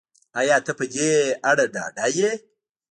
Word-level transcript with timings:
ایا 0.39 0.57
ته 0.65 0.71
په 0.79 0.85
دې 0.93 1.11
اړه 1.49 1.65
ډاډه 1.73 2.05
یې 2.17 2.31